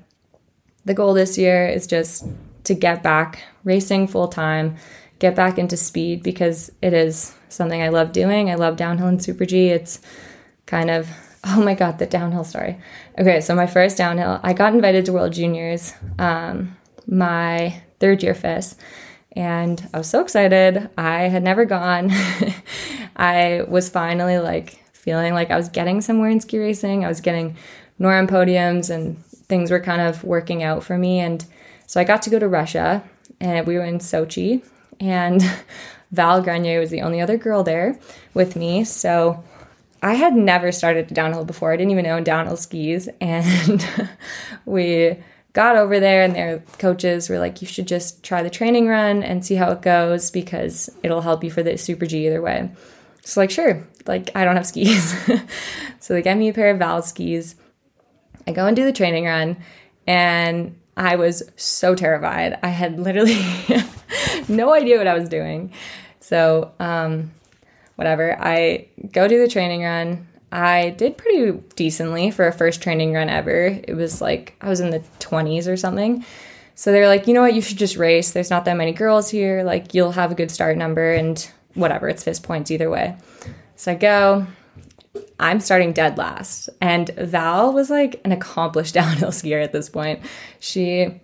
[0.86, 2.26] the goal this year is just
[2.64, 4.78] to get back racing full time,
[5.20, 8.50] get back into speed because it is something I love doing.
[8.50, 9.68] I love downhill and Super G.
[9.70, 10.00] It's
[10.66, 11.10] kind of,
[11.44, 12.78] oh my God, the downhill story.
[13.20, 18.34] Okay, so my first downhill, I got invited to World Juniors um, my third year
[18.34, 18.76] FIS.
[19.34, 20.90] And I was so excited.
[20.98, 22.12] I had never gone.
[23.16, 27.06] I was finally like feeling like I was getting somewhere in ski racing.
[27.06, 27.56] I was getting
[28.00, 31.20] NORAM podiums and things were kind of working out for me.
[31.20, 31.46] And
[31.88, 33.04] so I got to go to Russia
[33.40, 34.64] and we were in Sochi.
[35.00, 35.42] And
[36.12, 38.00] Val Grenier was the only other girl there
[38.34, 38.84] with me.
[38.84, 39.44] So
[40.02, 41.72] I had never started a downhill before.
[41.72, 43.08] I didn't even own downhill skis.
[43.22, 43.86] And
[44.66, 45.18] we
[45.54, 49.24] got over there, and their coaches were like, You should just try the training run
[49.24, 52.72] and see how it goes because it'll help you for the Super G either way.
[53.24, 55.16] So, like, sure, like, I don't have skis.
[56.00, 57.56] so they get me a pair of Val skis.
[58.48, 59.58] I go and do the training run,
[60.08, 62.58] and I was so terrified.
[62.64, 63.40] I had literally
[64.50, 65.72] no idea what I was doing.
[66.22, 67.32] So, um,
[67.96, 68.38] whatever.
[68.40, 70.28] I go do the training run.
[70.52, 73.80] I did pretty decently for a first training run ever.
[73.88, 76.26] It was like I was in the 20s or something.
[76.76, 78.32] So they're like, you know what, you should just race.
[78.32, 79.64] There's not that many girls here.
[79.64, 83.16] Like, you'll have a good start number and whatever, it's FIS points either way.
[83.76, 84.48] So I go,
[85.40, 86.70] I'm starting dead last.
[86.82, 90.22] And Val was like an accomplished downhill skier at this point.
[90.60, 91.22] She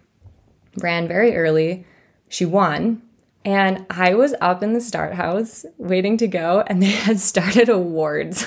[0.77, 1.85] ran very early,
[2.29, 3.01] she won,
[3.47, 7.69] and I was up in the start house waiting to go, and they had started
[7.69, 8.45] awards.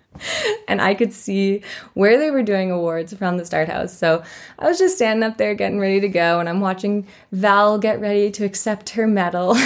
[0.68, 3.96] and I could see where they were doing awards from the start house.
[3.96, 4.22] So
[4.58, 8.00] I was just standing up there getting ready to go, and I'm watching Val get
[8.00, 9.52] ready to accept her medal.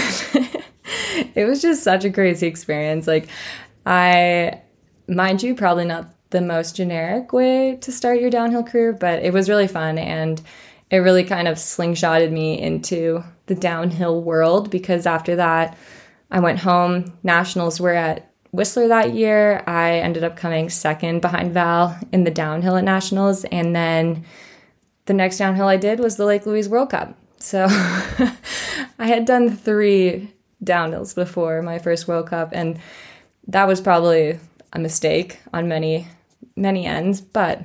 [1.36, 3.06] it was just such a crazy experience.
[3.06, 3.28] Like,
[3.86, 4.62] I,
[5.06, 9.32] mind you, probably not the most generic way to start your downhill career, but it
[9.32, 10.42] was really fun and
[10.90, 15.76] it really kind of slingshotted me into the downhill world because after that,
[16.30, 17.16] I went home.
[17.22, 19.62] Nationals were at Whistler that year.
[19.66, 23.44] I ended up coming second behind Val in the downhill at Nationals.
[23.44, 24.24] And then
[25.06, 27.16] the next downhill I did was the Lake Louise World Cup.
[27.38, 30.32] So I had done three
[30.64, 32.50] downhills before my first World Cup.
[32.52, 32.78] And
[33.48, 34.38] that was probably
[34.72, 36.08] a mistake on many,
[36.56, 37.62] many ends, but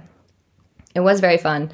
[0.94, 1.72] it was very fun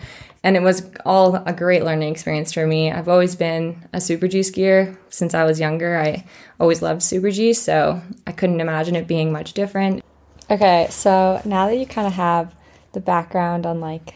[0.48, 2.90] and it was all a great learning experience for me.
[2.90, 6.00] I've always been a Super G skier since I was younger.
[6.00, 6.24] I
[6.58, 10.06] always loved Super G, so I couldn't imagine it being much different.
[10.50, 12.56] Okay, so now that you kind of have
[12.94, 14.14] the background on like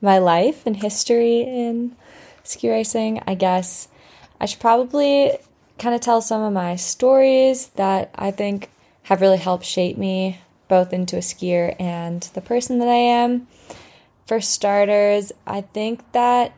[0.00, 1.94] my life and history in
[2.42, 3.86] ski racing, I guess
[4.40, 5.30] I should probably
[5.78, 8.68] kind of tell some of my stories that I think
[9.04, 13.46] have really helped shape me both into a skier and the person that I am.
[14.26, 16.52] For starters, I think that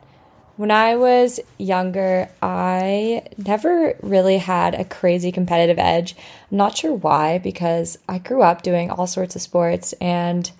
[0.57, 6.15] when I was younger, I never really had a crazy competitive edge.
[6.51, 10.51] I'm not sure why, because I grew up doing all sorts of sports, and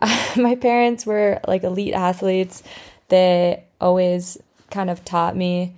[0.36, 2.62] my parents were like elite athletes.
[3.08, 4.38] They always
[4.70, 5.74] kind of taught me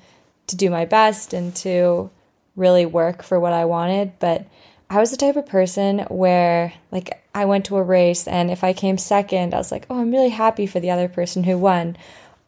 [0.46, 2.10] to do my best and to
[2.56, 4.18] really work for what I wanted.
[4.18, 4.46] But
[4.90, 8.64] I was the type of person where, like, I went to a race and if
[8.64, 11.56] I came second, I was like, oh, I'm really happy for the other person who
[11.56, 11.96] won.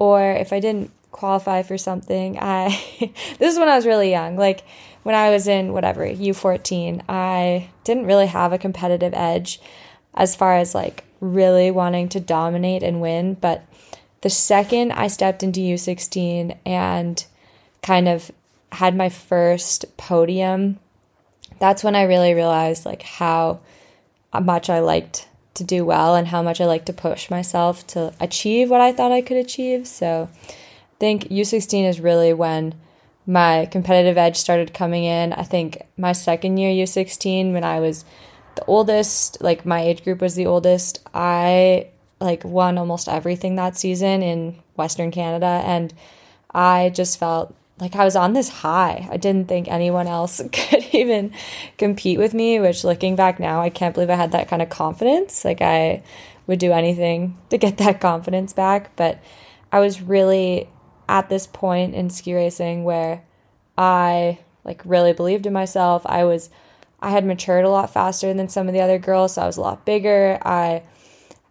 [0.01, 2.69] Or if I didn't qualify for something, I,
[3.39, 4.37] this is when I was really young.
[4.37, 4.65] Like,
[5.05, 9.61] when I was in whatever, U14, I didn't really have a competitive edge
[10.15, 13.35] as far as like really wanting to dominate and win.
[13.35, 13.65] But
[14.23, 17.25] the second I stepped into U16 and
[17.81, 18.33] kind of
[18.73, 20.81] had my first podium
[21.61, 23.61] that's when I really realized like how
[24.33, 27.87] Uh, much I liked to do well and how much I like to push myself
[27.89, 29.87] to achieve what I thought I could achieve.
[29.87, 30.55] So I
[30.99, 32.75] think U16 is really when
[33.27, 35.33] my competitive edge started coming in.
[35.33, 38.05] I think my second year U16 when I was
[38.57, 41.89] the oldest, like my age group was the oldest, I
[42.21, 45.93] like won almost everything that season in Western Canada and
[46.53, 49.09] I just felt like I was on this high.
[49.11, 51.33] I didn't think anyone else could even
[51.79, 54.69] compete with me, which looking back now, I can't believe I had that kind of
[54.69, 55.45] confidence.
[55.45, 56.03] Like I
[56.47, 59.23] would do anything to get that confidence back, but
[59.73, 60.69] I was really
[61.09, 63.25] at this point in ski racing where
[63.77, 66.03] I like really believed in myself.
[66.07, 66.51] I was
[67.01, 69.57] I had matured a lot faster than some of the other girls, so I was
[69.57, 70.39] a lot bigger.
[70.43, 70.83] I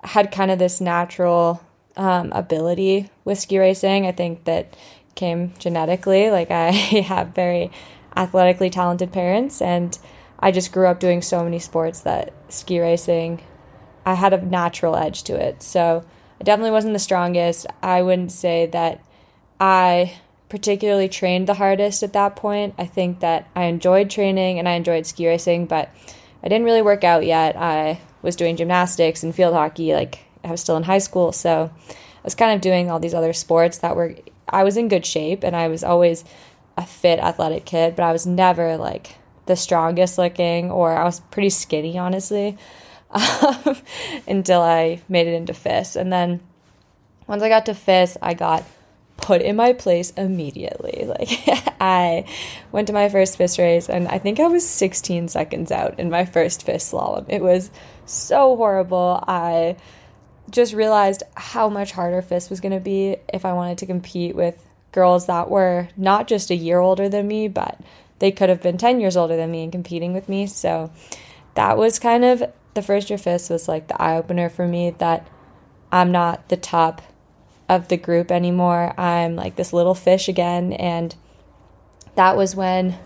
[0.04, 1.62] had kind of this natural
[1.98, 4.06] um, ability with ski racing.
[4.06, 4.76] I think that
[5.16, 6.32] came genetically.
[6.32, 6.72] Like I
[7.08, 7.72] have very
[8.16, 9.98] athletically talented parents and
[10.40, 13.44] I just grew up doing so many sports that ski racing,
[14.06, 15.62] I had a natural edge to it.
[15.62, 16.06] So
[16.40, 17.68] I definitely wasn't the strongest.
[17.84, 19.04] I wouldn't say that
[19.60, 20.14] I
[20.48, 22.74] particularly trained the hardest at that point.
[22.78, 25.90] I think that I enjoyed training and I enjoyed ski racing, but
[26.42, 27.56] I didn't really work out yet.
[27.56, 31.32] I was doing gymnastics and field hockey, like I was still in high school.
[31.32, 34.16] So I was kind of doing all these other sports that were,
[34.52, 36.24] I was in good shape and I was always
[36.78, 41.20] a fit, athletic kid, but I was never like the strongest looking or I was
[41.20, 42.58] pretty skinny, honestly,
[43.12, 43.78] um,
[44.28, 45.96] until I made it into FIS.
[45.96, 46.40] And then
[47.28, 48.64] once I got to FIS, I got
[49.18, 51.06] put in my place immediately.
[51.20, 51.30] Like
[51.82, 52.26] I
[52.72, 56.10] went to my first FIS race and I think I was 16 seconds out in
[56.10, 57.26] my first FIS slalom.
[57.28, 57.72] It was
[58.06, 59.24] so horrible.
[59.28, 59.76] I
[60.52, 64.36] just realized how much harder FIS was going to be if I wanted to compete
[64.36, 67.80] with girls that were not just a year older than me, but
[68.20, 70.48] they could have been 10 years older than me and competing with me.
[70.48, 70.92] So
[71.56, 74.92] that was kind of the first year FIS was like the eye opener for me
[75.00, 75.28] that
[75.92, 77.02] I'm not the top
[77.68, 78.94] of the group anymore.
[79.00, 80.74] I'm like this little fish again.
[80.74, 81.16] And
[82.16, 82.98] that was when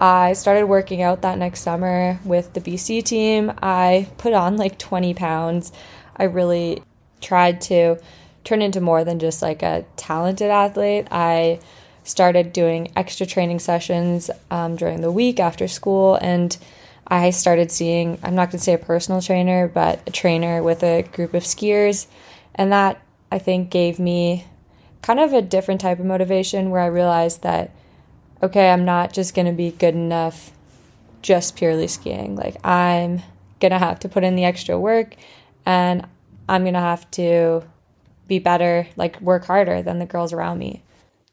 [0.00, 3.52] I started working out that next summer with the BC team.
[3.62, 5.72] I put on like 20 pounds.
[6.16, 6.82] I really
[7.20, 7.98] tried to
[8.44, 11.08] turn into more than just like a talented athlete.
[11.10, 11.60] I
[12.04, 16.56] started doing extra training sessions um, during the week after school and
[17.06, 20.82] I started seeing, I'm not going to say a personal trainer, but a trainer with
[20.82, 22.06] a group of skiers.
[22.54, 23.00] And that
[23.30, 24.46] I think gave me
[25.02, 27.72] kind of a different type of motivation where I realized that,
[28.42, 30.50] okay, I'm not just going to be good enough
[31.20, 32.36] just purely skiing.
[32.36, 33.22] Like, I'm
[33.60, 35.16] going to have to put in the extra work
[35.66, 36.06] and
[36.48, 37.62] I'm going to have to
[38.28, 40.82] be better, like, work harder than the girls around me.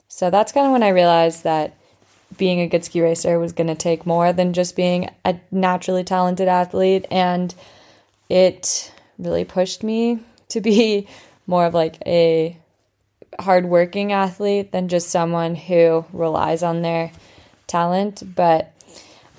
[0.08, 1.76] So that's kind of when I realized that
[2.38, 6.04] being a good ski racer was going to take more than just being a naturally
[6.04, 7.06] talented athlete.
[7.12, 7.54] And
[8.30, 11.08] it really pushed me to be
[11.48, 12.58] more of like a
[13.40, 17.12] hardworking athlete than just someone who relies on their
[17.68, 18.36] talent.
[18.36, 18.74] But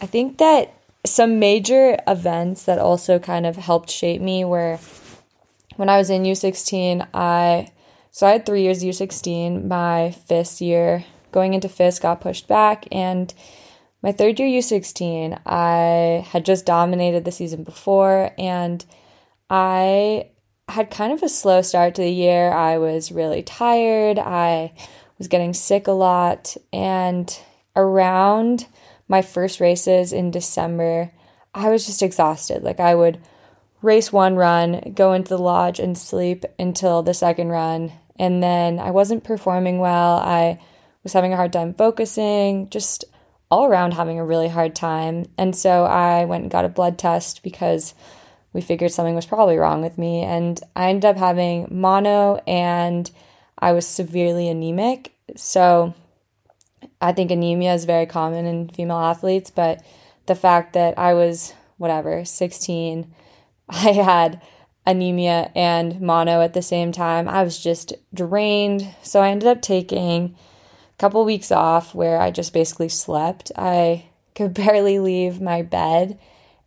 [0.00, 4.78] I think that some major events that also kind of helped shape me were
[5.76, 7.72] when I was in U16, I
[8.10, 9.66] so I had three years U16.
[9.66, 13.32] My fifth year going into FIS got pushed back and
[14.02, 18.84] my third year U16, I had just dominated the season before and
[19.48, 20.30] I
[20.68, 22.50] had kind of a slow start to the year.
[22.50, 24.18] I was really tired.
[24.18, 24.72] I
[25.18, 26.56] was getting sick a lot.
[26.72, 27.38] And
[27.76, 28.66] around
[29.12, 31.12] my first races in December,
[31.54, 32.62] I was just exhausted.
[32.62, 33.20] Like I would
[33.82, 37.92] race one run, go into the lodge and sleep until the second run.
[38.18, 40.16] And then I wasn't performing well.
[40.16, 40.58] I
[41.02, 43.04] was having a hard time focusing, just
[43.50, 45.26] all around having a really hard time.
[45.36, 47.94] And so I went and got a blood test because
[48.54, 50.22] we figured something was probably wrong with me.
[50.22, 53.10] And I ended up having mono and
[53.58, 55.12] I was severely anemic.
[55.36, 55.92] So
[57.00, 59.84] I think anemia is very common in female athletes, but
[60.26, 63.12] the fact that I was, whatever, 16,
[63.68, 64.40] I had
[64.86, 68.94] anemia and mono at the same time, I was just drained.
[69.02, 70.36] So I ended up taking
[70.94, 73.52] a couple weeks off where I just basically slept.
[73.56, 76.18] I could barely leave my bed.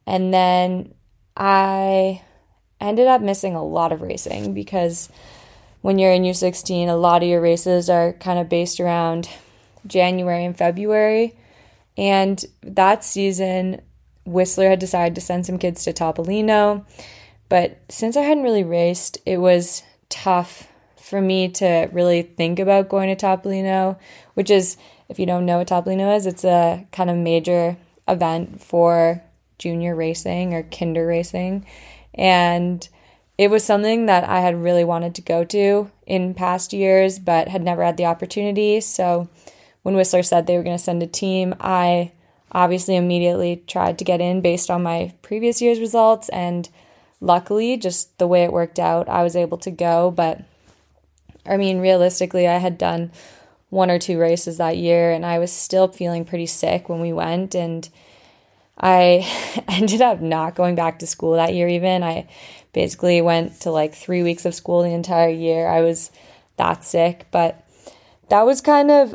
[0.07, 0.93] And then
[1.35, 2.21] I
[2.79, 5.09] ended up missing a lot of racing because
[5.81, 9.29] when you're in U16, a lot of your races are kind of based around
[9.87, 11.35] January and February.
[11.97, 13.81] And that season,
[14.25, 16.85] Whistler had decided to send some kids to Topolino.
[17.47, 20.67] But since I hadn't really raced, it was tough
[20.97, 23.97] for me to really think about going to Topolino,
[24.33, 28.61] which is, if you don't know what Topolino is, it's a kind of major event
[28.61, 29.21] for
[29.59, 31.65] junior racing or kinder racing.
[32.15, 32.87] And
[33.37, 37.47] it was something that I had really wanted to go to in past years, but
[37.47, 38.81] had never had the opportunity.
[38.81, 39.29] So
[39.85, 42.11] when Whistler said they were going to send a team, I
[42.51, 46.27] obviously immediately tried to get in based on my previous year's results.
[46.29, 46.67] And
[47.21, 50.09] luckily, just the way it worked out, I was able to go.
[50.09, 50.43] But
[51.45, 53.11] I mean, realistically, I had done
[53.69, 57.13] one or two races that year and I was still feeling pretty sick when we
[57.13, 57.53] went.
[57.53, 57.87] And
[58.79, 59.31] I
[59.67, 62.01] ended up not going back to school that year, even.
[62.01, 62.27] I
[62.73, 65.67] basically went to like three weeks of school the entire year.
[65.67, 66.09] I was
[66.57, 67.63] that sick, but
[68.29, 69.13] that was kind of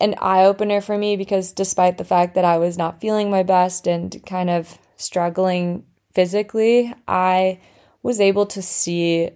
[0.00, 3.42] an eye opener for me because despite the fact that I was not feeling my
[3.42, 5.84] best and kind of struggling
[6.14, 7.60] physically, I
[8.02, 9.30] was able to see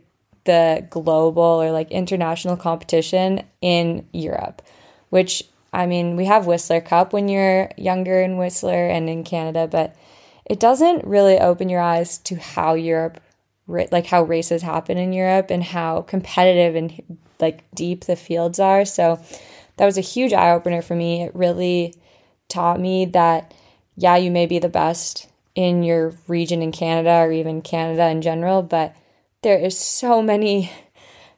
[0.45, 4.63] the global or like international competition in Europe,
[5.11, 9.67] which I mean, we have Whistler Cup when you're younger in Whistler and in Canada,
[9.67, 9.97] but
[10.45, 13.21] it doesn't really open your eyes to how Europe,
[13.67, 18.85] like how races happen in Europe and how competitive and like deep the fields are.
[18.85, 19.19] So
[19.77, 21.23] that was a huge eye opener for me.
[21.23, 21.95] It really
[22.49, 23.55] taught me that,
[23.97, 28.23] yeah, you may be the best in your region in Canada or even Canada in
[28.23, 28.95] general, but
[29.43, 30.70] there is so many,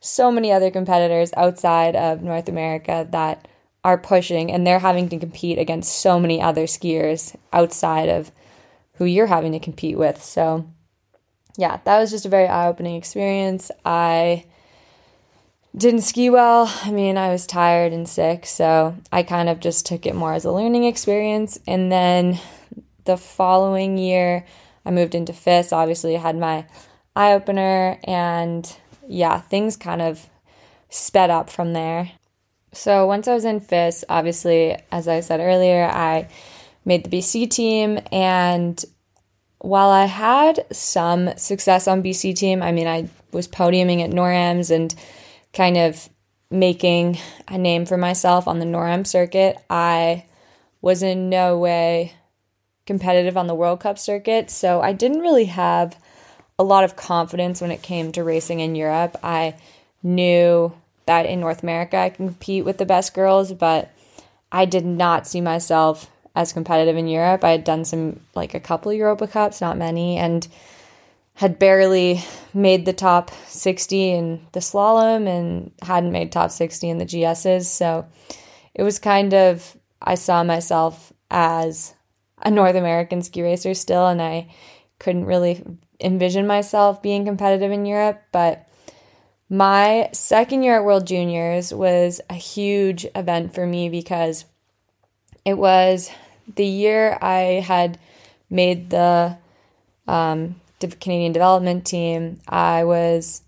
[0.01, 3.49] so many other competitors outside of North America that
[3.83, 8.31] are pushing and they're having to compete against so many other skiers outside of
[8.95, 10.23] who you're having to compete with.
[10.23, 10.67] So,
[11.57, 13.71] yeah, that was just a very eye opening experience.
[13.85, 14.45] I
[15.77, 16.73] didn't ski well.
[16.83, 20.33] I mean, I was tired and sick, so I kind of just took it more
[20.33, 21.59] as a learning experience.
[21.67, 22.39] And then
[23.05, 24.47] the following year,
[24.85, 25.73] I moved into FIS.
[25.73, 26.67] Obviously, I had my
[27.17, 28.77] eye opener, and
[29.09, 30.29] yeah, things kind of
[30.91, 32.13] sped up from there.
[32.73, 36.29] So once I was in FIS, obviously, as I said earlier, I
[36.85, 37.99] made the BC team.
[38.13, 38.83] And
[39.59, 44.71] while I had some success on BC team, I mean, I was podiuming at NORAMs
[44.71, 44.95] and
[45.55, 46.09] kind of
[46.51, 49.57] making a name for myself on the NORAM circuit.
[49.71, 50.27] I
[50.81, 52.13] was in no way
[52.87, 55.99] competitive on the World Cup circuit, so I didn't really have
[56.59, 59.17] a lot of confidence when it came to racing in Europe.
[59.23, 59.57] I
[60.03, 60.73] knew
[61.07, 63.91] that in North America I can compete with the best girls, but
[64.53, 67.45] I did not see myself as competitive in Europe.
[67.45, 70.47] I had done some, like a couple Europa Cups, not many, and
[71.35, 72.23] had barely
[72.53, 77.65] made the top 60 in the slalom and hadn't made top 60 in the GSs.
[77.65, 78.07] So
[78.75, 81.95] it was kind of, I saw myself as
[82.43, 84.49] a North American ski racer still, and I
[84.99, 85.65] couldn't really
[86.01, 88.23] envision myself being competitive in Europe.
[88.31, 88.69] But
[89.49, 94.45] my second year at World Juniors was a huge event for me because
[95.45, 96.11] it was
[96.55, 97.99] the year I had
[98.51, 99.37] made the
[100.07, 102.41] um, Canadian development team.
[102.49, 103.43] I was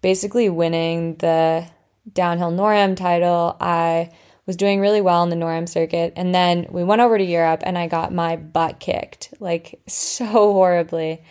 [0.00, 1.66] basically winning the
[2.12, 3.56] downhill NORAM title.
[3.60, 4.12] I
[4.46, 6.14] was doing really well in the NORAM circuit.
[6.16, 10.26] And then we went over to Europe and I got my butt kicked, like so
[10.26, 11.22] horribly.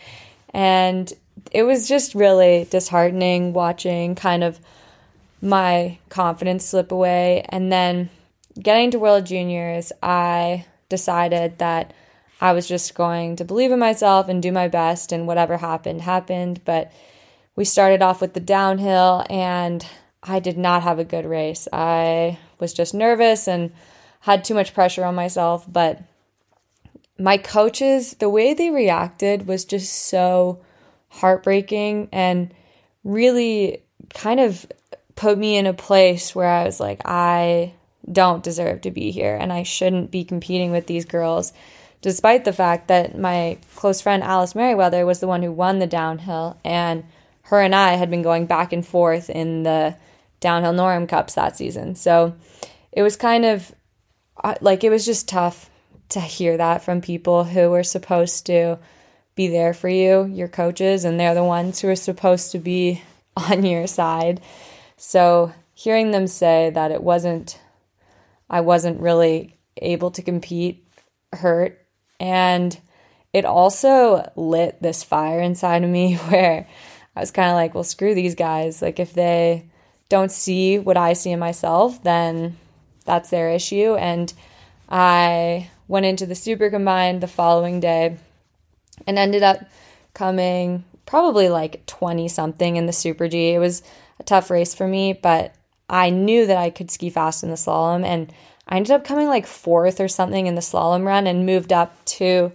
[0.54, 1.12] And
[1.52, 4.60] it was just really disheartening watching kind of
[5.40, 7.44] my confidence slip away.
[7.48, 8.10] And then
[8.60, 11.92] getting to World Juniors, I decided that
[12.40, 16.02] I was just going to believe in myself and do my best, and whatever happened,
[16.02, 16.60] happened.
[16.64, 16.92] But
[17.56, 19.84] we started off with the downhill, and
[20.22, 21.66] I did not have a good race.
[21.72, 23.72] I was just nervous and
[24.20, 25.66] had too much pressure on myself.
[25.70, 26.02] But
[27.18, 30.60] my coaches, the way they reacted was just so
[31.08, 32.52] heartbreaking and
[33.02, 33.82] really
[34.14, 34.66] kind of
[35.16, 37.74] put me in a place where I was like, I
[38.10, 41.52] don't deserve to be here and I shouldn't be competing with these girls,
[42.00, 45.86] despite the fact that my close friend Alice Merryweather was the one who won the
[45.86, 47.04] downhill and
[47.42, 49.96] her and I had been going back and forth in the
[50.40, 51.94] downhill NORAM Cups that season.
[51.94, 52.36] So
[52.92, 53.74] it was kind of
[54.42, 55.70] uh, like it was just tough
[56.10, 58.78] to hear that from people who were supposed to
[59.34, 63.02] be there for you, your coaches, and they're the ones who are supposed to be
[63.36, 64.40] on your side.
[64.96, 67.58] So hearing them say that it wasn't,
[68.50, 70.86] I wasn't really able to compete
[71.32, 71.84] hurt.
[72.20, 72.78] And
[73.32, 76.66] it also lit this fire inside of me where
[77.14, 78.82] I was kind of like, well, screw these guys.
[78.82, 79.68] Like, if they
[80.08, 82.56] don't see what I see in myself, then
[83.04, 83.94] that's their issue.
[83.94, 84.32] And
[84.88, 88.16] I went into the super combined the following day
[89.06, 89.60] and ended up
[90.14, 93.54] coming probably like 20 something in the super G.
[93.54, 93.82] It was
[94.20, 95.54] a tough race for me, but
[95.88, 98.32] I knew that I could ski fast in the slalom and
[98.68, 102.04] I ended up coming like fourth or something in the slalom run and moved up
[102.04, 102.52] to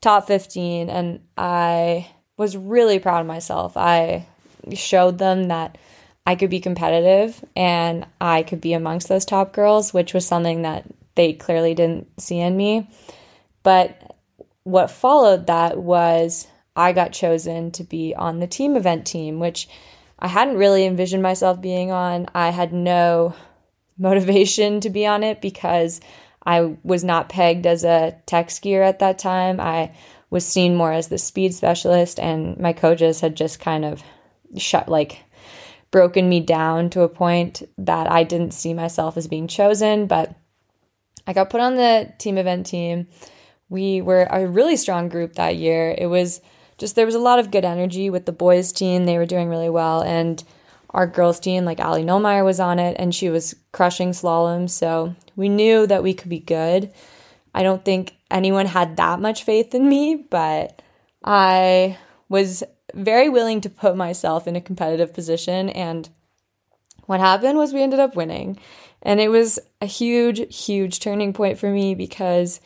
[0.00, 3.76] top 15 and I was really proud of myself.
[3.76, 4.26] I
[4.72, 5.76] showed them that
[6.26, 10.62] I could be competitive and I could be amongst those top girls, which was something
[10.62, 10.84] that
[11.14, 12.88] they clearly didn't see in me.
[13.62, 14.16] But
[14.62, 19.68] what followed that was I got chosen to be on the team event team, which
[20.18, 22.28] I hadn't really envisioned myself being on.
[22.34, 23.34] I had no
[24.00, 26.00] motivation to be on it because
[26.44, 29.60] I was not pegged as a tech skier at that time.
[29.60, 29.94] I
[30.30, 34.02] was seen more as the speed specialist, and my coaches had just kind of
[34.56, 35.20] shut like
[35.90, 40.06] broken me down to a point that I didn't see myself as being chosen.
[40.06, 40.34] But
[41.26, 43.08] I got put on the team event team.
[43.68, 45.94] We were a really strong group that year.
[45.96, 46.40] It was
[46.78, 49.04] just, there was a lot of good energy with the boys' team.
[49.04, 50.00] They were doing really well.
[50.02, 50.42] And
[50.90, 54.68] our girls' team, like Ali Nullmeyer, was on it and she was crushing slalom.
[54.68, 56.92] So we knew that we could be good.
[57.54, 60.82] I don't think anyone had that much faith in me, but
[61.24, 62.62] I was
[62.94, 65.68] very willing to put myself in a competitive position.
[65.70, 66.08] And
[67.06, 68.58] what happened was we ended up winning.
[69.02, 72.60] And it was a huge, huge turning point for me because,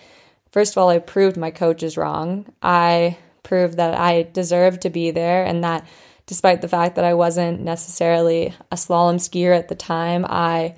[0.50, 2.52] first of all, I proved my coaches wrong.
[2.60, 5.86] I proved that I deserved to be there and that
[6.26, 10.76] despite the fact that I wasn't necessarily a slalom skier at the time, I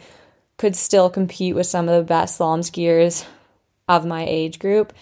[0.57, 3.25] could still compete with some of the best slalom skiers
[3.89, 4.93] of my age group.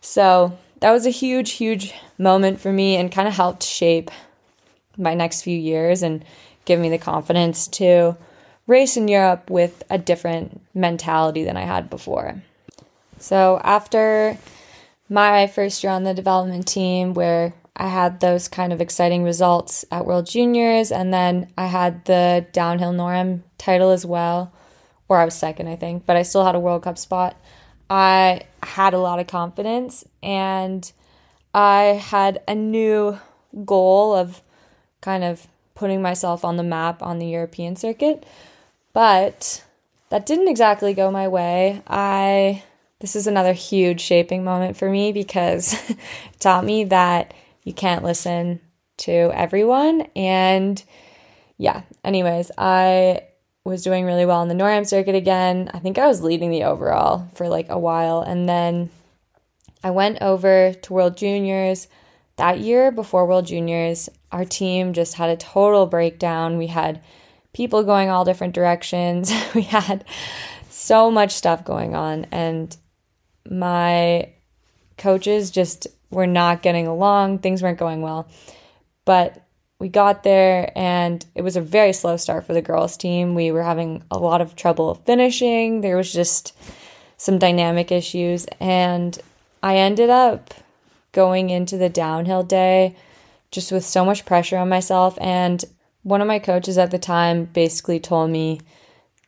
[0.00, 4.10] So that was a huge, huge moment for me and kind of helped shape
[4.96, 6.24] my next few years and
[6.64, 8.16] give me the confidence to
[8.66, 12.42] race in Europe with a different mentality than I had before.
[13.18, 14.38] So after
[15.08, 19.84] my first year on the development team, where I had those kind of exciting results
[19.90, 24.52] at World Juniors, and then I had the downhill NORAM title as well,
[25.08, 27.36] or I was second, I think, but I still had a World Cup spot.
[27.90, 30.90] I had a lot of confidence and
[31.52, 33.18] I had a new
[33.64, 34.40] goal of
[35.00, 38.24] kind of putting myself on the map on the European circuit.
[38.92, 39.62] But
[40.08, 41.82] that didn't exactly go my way.
[41.86, 42.62] I
[43.00, 45.98] this is another huge shaping moment for me because it
[46.40, 47.34] taught me that
[47.64, 48.60] you can't listen
[48.98, 50.82] to everyone and
[51.56, 53.22] yeah, anyways, I
[53.64, 55.70] was doing really well in the NORAM circuit again.
[55.72, 58.20] I think I was leading the overall for like a while.
[58.20, 58.90] And then
[59.82, 61.88] I went over to World Juniors.
[62.36, 66.58] That year before World Juniors, our team just had a total breakdown.
[66.58, 67.02] We had
[67.52, 69.32] people going all different directions.
[69.54, 70.04] we had
[70.68, 72.26] so much stuff going on.
[72.32, 72.76] And
[73.48, 74.32] my
[74.98, 77.40] coaches just were not getting along.
[77.40, 78.28] Things weren't going well.
[79.04, 79.44] But
[79.78, 83.34] we got there and it was a very slow start for the girls team.
[83.34, 85.80] We were having a lot of trouble finishing.
[85.80, 86.56] There was just
[87.16, 89.18] some dynamic issues and
[89.62, 90.54] I ended up
[91.12, 92.96] going into the downhill day
[93.50, 95.64] just with so much pressure on myself and
[96.02, 98.60] one of my coaches at the time basically told me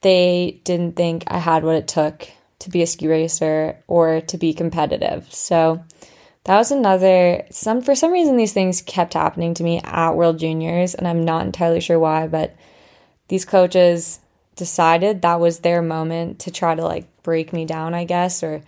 [0.03, 2.29] they didn't think I had what it took
[2.61, 5.33] to be a ski racer or to be competitive.
[5.33, 5.85] So
[6.47, 10.39] that was another some for some reason these things kept happening to me at World
[10.39, 12.55] Juniors and I'm not entirely sure why, but
[13.27, 14.21] these coaches
[14.55, 18.63] decided that was their moment to try to like break me down, I guess, or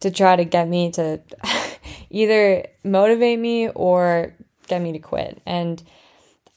[0.00, 1.20] to try to get me to
[2.10, 4.32] either motivate me or
[4.68, 5.42] get me to quit.
[5.44, 5.82] And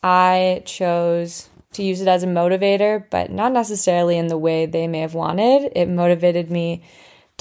[0.03, 4.87] I chose to use it as a motivator, but not necessarily in the way they
[4.87, 5.71] may have wanted.
[5.75, 6.83] It motivated me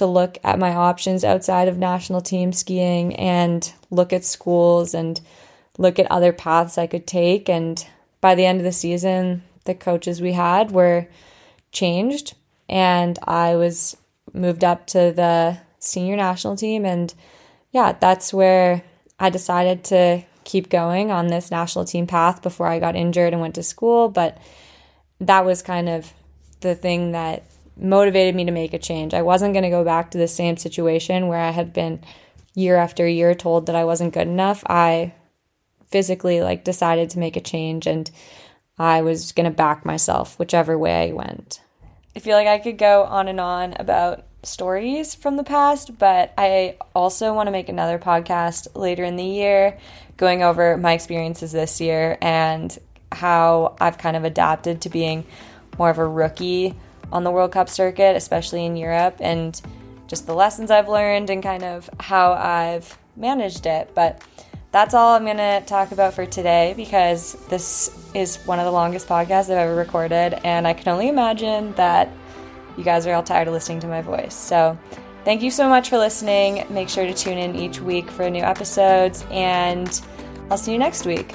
[0.00, 5.20] to look at my options outside of national team skiing and look at schools and
[5.76, 7.50] look at other paths I could take.
[7.50, 7.86] And
[8.22, 11.06] by the end of the season, the coaches we had were
[11.70, 12.34] changed,
[12.66, 13.94] and I was
[14.32, 16.86] moved up to the senior national team.
[16.86, 17.12] And
[17.70, 18.82] yeah, that's where
[19.18, 23.42] I decided to keep going on this national team path before I got injured and
[23.42, 24.08] went to school.
[24.08, 24.38] But
[25.20, 26.10] that was kind of
[26.60, 27.44] the thing that
[27.80, 29.14] motivated me to make a change.
[29.14, 32.00] I wasn't going to go back to the same situation where I had been
[32.54, 34.62] year after year told that I wasn't good enough.
[34.66, 35.14] I
[35.90, 38.10] physically like decided to make a change and
[38.78, 41.60] I was going to back myself whichever way I went.
[42.16, 46.32] I feel like I could go on and on about stories from the past, but
[46.38, 49.78] I also want to make another podcast later in the year
[50.16, 52.76] going over my experiences this year and
[53.12, 55.24] how I've kind of adapted to being
[55.78, 56.74] more of a rookie
[57.12, 59.60] on the World Cup circuit, especially in Europe, and
[60.06, 63.90] just the lessons I've learned and kind of how I've managed it.
[63.94, 64.22] But
[64.72, 68.70] that's all I'm going to talk about for today because this is one of the
[68.70, 72.08] longest podcasts I've ever recorded, and I can only imagine that
[72.76, 74.34] you guys are all tired of listening to my voice.
[74.34, 74.78] So,
[75.24, 76.64] thank you so much for listening.
[76.70, 80.00] Make sure to tune in each week for new episodes, and
[80.50, 81.34] I'll see you next week.